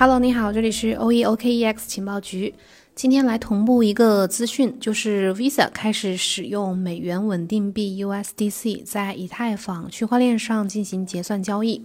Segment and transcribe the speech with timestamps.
[0.00, 2.54] Hello，你好，这里是 O E O K E X 情报局。
[2.94, 11.84] 今天来同步一个资讯，就是 Visa 开始使用美元稳定币 USDC 在以太坊区块链上进行结算交易。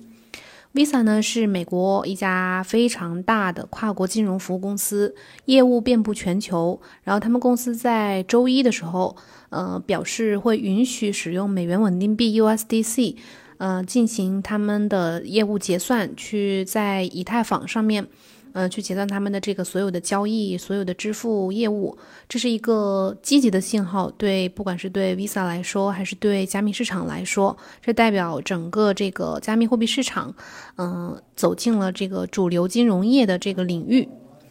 [0.76, 6.80] Visa 呢是美国一家非常大的跨国金融服务公司，业务遍布全球。
[7.02, 9.16] 然后他们公司在周一的时候，
[9.50, 13.16] 呃，表示会允许使用美元稳定币 USDC。
[13.64, 18.06] 呃，进行他们的业务结算，去在以太坊上面，
[18.52, 24.12] 呃，去结算他们的这个所有的交易、所有的支付业务，这是一个积极的信号。
[24.12, 30.36] 对，不管是对 Visa 来说，还是对加密市场来说，这代表整个这个加密货币市场，
[30.76, 34.06] 嗯，走进了这个主流金融业的这个领域。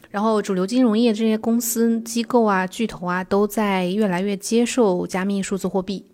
[0.09, 6.12] 然后，主流金融业这些公司、机构啊、巨头啊，都在越来越接受加密数字货币。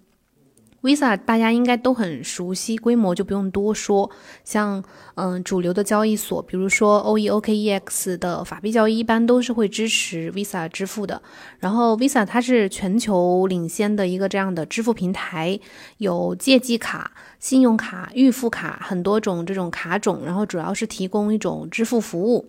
[0.80, 4.09] Visa 大家应该都很熟悉，规模就不用多说。
[4.45, 4.82] 像
[5.16, 11.20] 嗯主流的交易所，比如说 OEOKEX 的法币交易，一般都是会支持 Visa 支付的。
[11.58, 15.58] 然后 Visa 它是全球领先的一个这样的支付平台，
[15.97, 17.10] 有借记卡、
[17.41, 22.47] 信用卡、预付卡很多种这种卡种，然后主要是提供一种支付服务。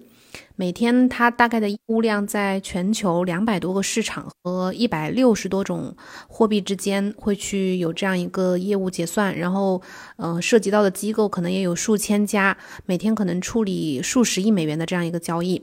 [0.59, 5.95] 每天它大概的业务量在全球两百多个市场和一百六十多种
[6.27, 9.81] 货币之间会去有这样一个业务结算，然后，
[10.17, 15.61] 呃，涉及到的机构可能也有数千家，每天可能处理数十亿美元的这样一个交易。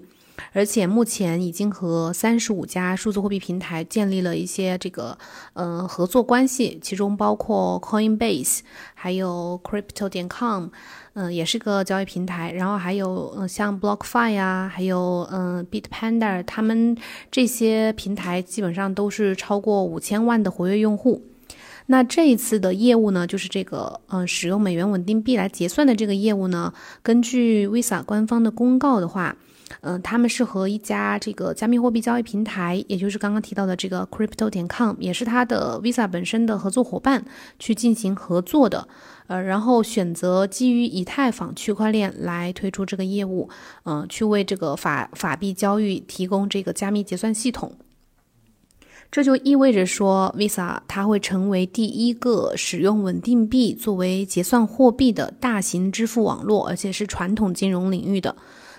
[0.53, 5.17] 而且目前已经和三十五家数字货币平台建立了一些这个
[5.55, 8.61] 呃合作关系，其中包括 Coinbase，
[8.95, 10.69] 还有 Crypto 点 com，
[11.15, 12.53] 嗯，也是个交易平台。
[12.53, 16.97] 然后还有呃像 BlockFi 呀，还有嗯 Bitpanda，他们
[17.31, 21.23] 这些平台基本上都是超过五千万的活跃用户。
[21.87, 29.37] 那这一次的业务呢，就是这个嗯使用美元稳定币来结算的这个业务呢，根据 Visa 官方的公告的话。
[29.81, 37.25] 嗯，他们是和一家这个加密货币交易平台，也就是刚刚提到的这个 Crypto 点 com，也是它的 Visa 本身的合作伙伴
[37.59, 38.87] 去进行合作的。
[39.27, 43.49] 呃，然后选择基于以太坊区块链来推出这个业务，
[43.85, 47.73] 嗯，去为这个法法币交易提供这个加密结算系统。
[49.11, 58.37] 这就意味着说，Visa 它会成为第一个使用稳定币作为结算货币的大型支付网络，而且是传统金融领域的。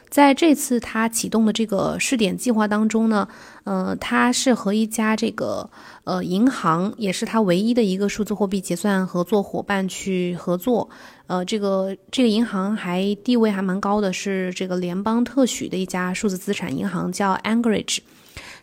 [0.10, 3.28] 在这次他启动的这个试点计划当中呢，
[3.66, 5.70] 呃，他是和一家这个
[6.06, 10.90] 呃银行，也是他唯一的一个数字货币结算合作伙伴去合作，
[11.28, 18.00] 呃，这个这个银行还地位还蛮高的，是这个联邦特许的一家数字资产银行，叫 Anchorage。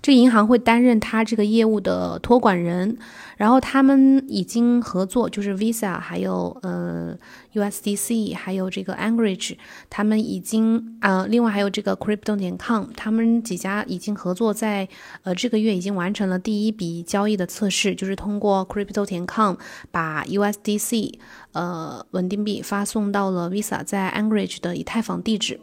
[0.04, 2.98] 这银行会担任他这个业务的托管人，
[3.38, 7.16] 然后他们已经合作，就是 Visa 还有呃
[7.54, 9.56] USDC 还有这个 Anchorage，
[9.88, 14.87] 他们已经啊，另外还有这个 Crypto 点 com，他们几家已经合作，在
[15.22, 19.56] 呃这个月已经完成了第一笔交易的测试，就是通过 Crypto 点 com
[19.91, 21.15] 把 USDC
[21.53, 25.59] 呃稳定币发送到了 Visa 在 Anchorage 的以太坊地址。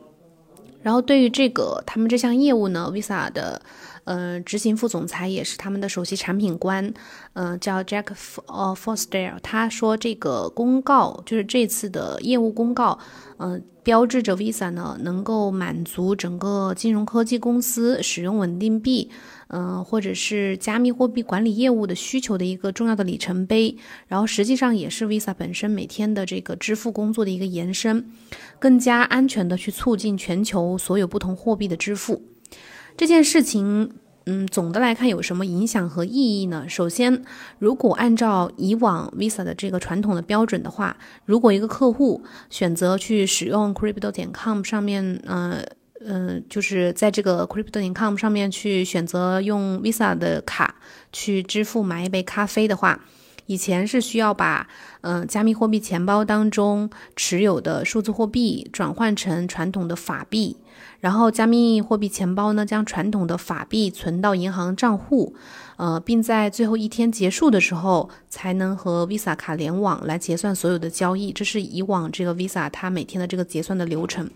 [0.81, 3.62] 然后对于这个他们这项业务呢，Visa 的。
[4.04, 6.94] 呃，执行副总裁也是他们的首席产品官，
[7.34, 8.08] 嗯，叫 Jack
[8.48, 9.34] 呃 Foster。
[9.42, 12.98] 他说这个公告就是这次的业务公告，
[13.38, 19.10] 嗯，标志着 Visa 呢能够满足整个金融科技公司使用稳定币，
[19.50, 23.78] 嗯，或者是加密货币管理业务的需求的一个重要的里程碑。
[24.08, 28.06] 然后实际上也是 Visa 本身每天的这个支付工作的一个延伸，
[28.60, 32.31] 更加安全的去促进全球所有不同货币的支付。
[32.97, 33.91] 这件事情，
[34.25, 36.66] 嗯，总的来看有什么影响和意义呢？
[36.69, 37.24] 首先，
[37.57, 45.63] 如果按照以往 Visa 的这个传统的标准的话，如果一个客户选择去使用 Crypto 点 com 上面，呃，
[46.06, 50.75] 嗯，就是在这个 Crypto.com 上面去选择用 Visa 的卡
[51.12, 53.00] 去支付买一杯咖啡的话，
[53.52, 54.66] 以前是需要把，
[55.02, 60.56] 嗯，加密货币钱包当中持有的数字货币转换成传统的法币。
[61.02, 65.36] 然后，加密货币钱包呢，将传统的法币存到银行账户，
[65.76, 71.34] 呃，并在最后一天结束的时候，才能和 Visa 卡联网来结算所有的交易。
[71.34, 74.30] 这是以往这个 Visa 它每天的这个结算的流程，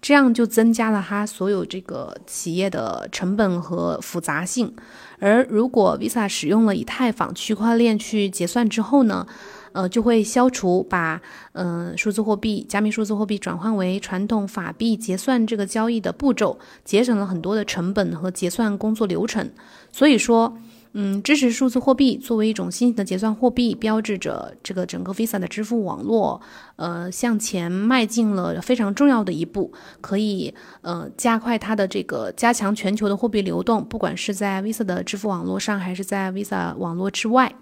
[0.00, 4.74] 这样就增加了它所有这个企业的成本和复杂性。
[5.18, 9.26] 而如果 Visa 使用了以太坊区块链去结算之后呢？
[9.72, 19.48] 呃，就会消除把嗯数字货币、加密数字货币转换为传统法币结算这个交易的步骤，节省了很多的成本和结算工作流程。
[19.92, 20.58] 所以说，
[20.92, 26.40] 嗯，支持数字货币作为一种新型的结算货币，标志着这个整个 Visa 的支付网络，
[26.76, 30.52] 呃，向前迈进了非常重要的一步，可以
[30.82, 37.54] 呃加快它的这个加强全球的货币流动，不管是在 Visa 的支付网络上，还是在 Visa 网络之外。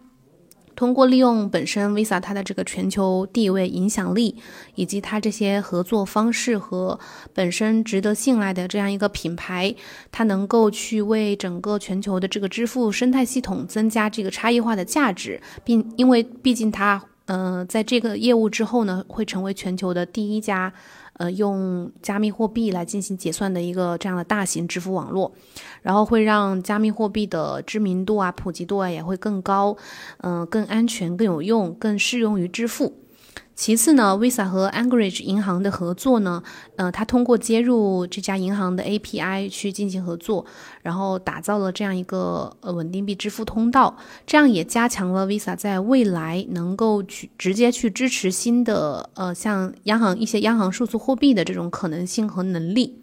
[0.79, 4.37] 通过利用本身 Visa 它的这个全球地位、影响力，
[4.77, 7.01] 以及它这些合作方式和
[7.35, 9.75] 本身值得信赖的这样一个品牌，
[10.13, 20.73] 它能够去为整个全球的这个支付生态系统增加这个差异化的价值，并因为毕竟它，呃，在这个业务之后呢，会成为全球的第一家。
[21.19, 25.33] 呃，用加密货币来进行结算的一个这样的大型支付网络，
[25.83, 29.77] 然后会让加密货币的知名度啊、普及度啊也会更高，
[30.19, 32.95] 嗯，更安全、更有用、更适用于支付。
[33.59, 36.41] 其次呢，Visa 和 Anchorage 银行的合作呢，
[36.77, 40.47] 呃，它通过接入这家银行的 API 去进行合作，
[40.83, 53.01] 然后打造了这样一个呃稳定币支付通道，这样也加强了 Visa 在未来能够去直接去支持新的呃像央行一些央行数字货币的这种可能性和能力。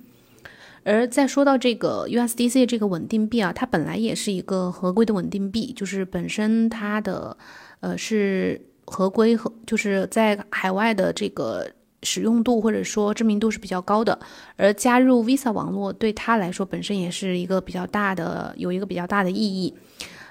[0.86, 7.36] 而再说到这个 USDC 这个稳定币啊，它本来也是一个合规的稳定币，就是本身它的
[7.82, 8.62] 呃是。
[8.86, 11.68] 合规和就是在海外的这个
[12.04, 14.18] 使用度或者说知名度是比较高的，
[14.56, 19.74] 而加入 Visa 网络对他来说本身也是一个比较大的，有一个比较大的意义。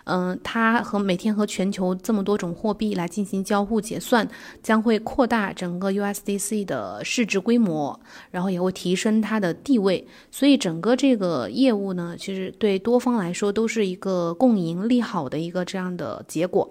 [0.06, 4.28] 嗯，它和每天和全球这么多种货币来进行交互结算，
[4.62, 7.98] 将会扩大整个 USDC 的市值规模，
[8.30, 10.06] 然后也会提升它的地位。
[10.30, 16.70] 所以整个这个业务呢，其实对多方来说都是一个共赢利好的一个这样的结果。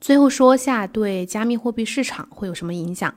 [0.00, 3.14] 最后说下对加密货币市场会有什么影响？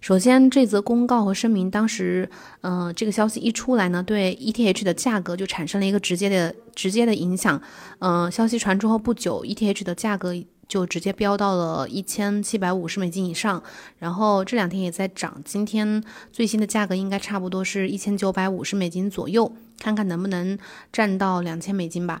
[0.00, 2.28] 首先，这则公告和声明当时，
[2.62, 7.62] 嗯，这个消息一出来呢，对 ETH 的价格就产生了一个直接的直接的影响。
[8.00, 10.34] 嗯，消息传出后不久，ETH 的价格
[10.66, 13.62] 就直接飙到了一千七百五十美金以上，
[14.00, 15.40] 然后这两天也在涨。
[15.44, 16.02] 今天
[16.32, 20.58] 最新的价格应该差不多是一千九百五十美金左右，看看能不能
[20.92, 22.20] 站到两千美金吧。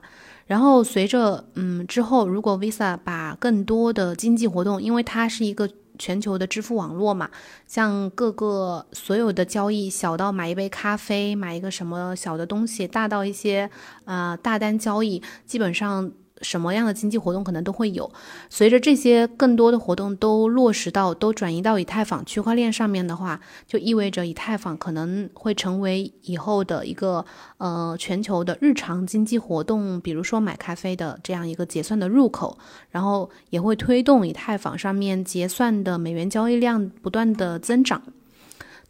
[0.52, 5.66] 然后随着嗯之后，如果 Visa 把更多的经济活动，因为它是一个
[5.98, 7.30] 全球的支付网络嘛，
[7.66, 13.70] 像各个所有的交易，小到买一杯咖啡，买一个什么小的东西，大到一些
[14.04, 16.12] 呃大单交易，基本上。
[16.42, 18.10] 什么样的经济活动可能都会有，
[18.50, 27.24] 随着这些更多的活动都落实到、都转移到以太坊区块链上面的话，就意味着以太坊可能会成为以后的一个
[27.58, 32.58] 呃全球的日常经济活动，比如说买咖啡的这样一个结算的入口，
[32.90, 38.02] 然后也会推动以太坊上面结算的美元交易量不断的增长。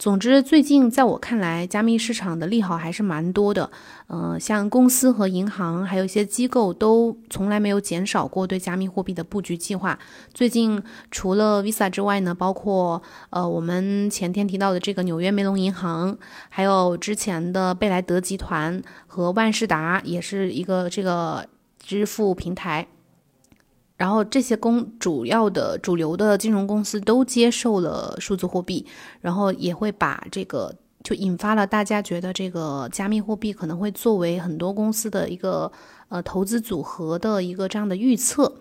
[0.02, 3.70] 总之，最近在我看来，加密市场的利好还是蛮多的。
[4.08, 9.96] 嗯，像公司和银行，还有一些机构，都从来没有减少过对加密货币的布局计划。
[10.34, 10.82] 最近
[11.12, 13.00] 除了 Visa 之外呢，包括
[13.30, 16.18] 呃我们前天提到的这个纽约梅隆银行，
[16.48, 21.46] 还有之前的贝莱德集团和万事达，也是一个这个
[21.78, 22.88] 支付平台。
[24.02, 28.84] 然后这些公主要的主流的金融公司都接受了数字货币，
[29.20, 35.70] 然后也会把这个就引发了大家觉得这个加密货币可能会作为很多公司的一个
[36.08, 38.52] 呃投资组合的一个这样的预测。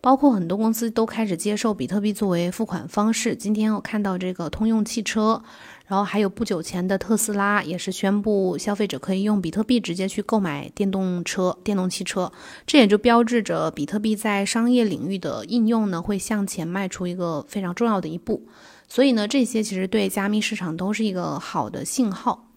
[0.00, 3.34] 包括很多公司都开始接受比特币作为付款方式。
[3.34, 5.42] 今天我看到这个通用汽车，
[5.86, 12.30] 然后还有不久前的特斯拉也是宣布消费者可以用比特币直接去购买电动车、电动汽车。
[12.66, 18.46] 这也就标志着比特币在商业领域的应用呢会向前迈出一个非常重要的一步。
[18.88, 22.47] 所以呢，这些其实对加密市场都是一个好的信号。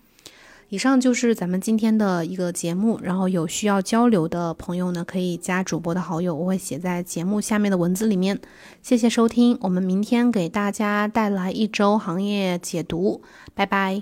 [0.72, 8.40] 以上就是咱们今天的一个节目，然后有需要交流的朋友呢，可以加主播的好友，我会写在节目下面的文字里面。
[8.82, 13.22] 谢谢收听，我们明天给大家带来一周行业解读，
[13.54, 14.02] 拜拜。